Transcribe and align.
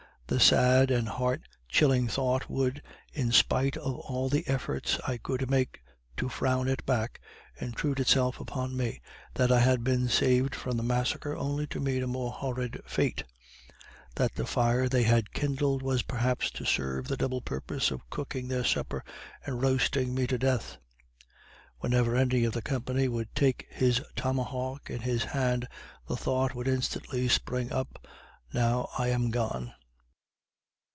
The 0.27 0.39
sad 0.39 0.91
and 0.91 1.09
heart 1.09 1.41
chilling 1.67 2.07
thought 2.07 2.49
would, 2.49 2.81
in 3.11 3.33
spite 3.33 3.75
of 3.75 3.95
all 3.97 4.29
the 4.29 4.47
efforts 4.47 4.97
I 5.05 5.17
could 5.17 5.51
make 5.51 5.81
to 6.15 6.29
frown 6.29 6.69
it 6.69 6.85
back, 6.85 7.19
intrude 7.59 7.99
itself 7.99 8.39
upon 8.39 8.77
me, 8.77 9.01
that 9.33 9.51
I 9.51 9.59
had 9.59 9.83
been 9.83 10.07
saved 10.07 10.55
from 10.55 10.77
the 10.77 10.83
massacre 10.83 11.35
only 11.35 11.67
to 11.67 11.81
meet 11.81 12.01
a 12.01 12.07
more 12.07 12.31
horrid 12.31 12.81
fate 12.85 13.25
that 14.15 14.33
the 14.35 14.45
fire 14.45 14.87
they 14.87 15.03
had 15.03 15.33
kindled 15.33 15.83
was 15.83 16.01
perhaps 16.01 16.49
to 16.51 16.63
serve 16.65 17.09
the 17.09 17.17
double 17.17 17.41
purpose 17.41 17.91
of 17.91 18.09
cooking 18.09 18.47
their 18.47 18.63
supper 18.63 19.03
and 19.45 19.61
roasting 19.61 20.15
me 20.15 20.27
to 20.27 20.37
death. 20.37 20.77
Whenever 21.79 22.15
any 22.15 22.45
of 22.45 22.53
the 22.53 22.61
company 22.61 23.09
would 23.09 23.35
take 23.35 23.67
his 23.69 24.01
tomahawk 24.15 24.89
in 24.89 25.01
his 25.01 25.25
hand, 25.25 25.67
the 26.07 26.15
thought 26.15 26.55
would 26.55 26.69
instantly 26.69 27.27
spring 27.27 27.69
up, 27.73 28.07
now 28.53 28.87
I 28.97 29.09
am 29.09 29.29
gone. 29.29 29.73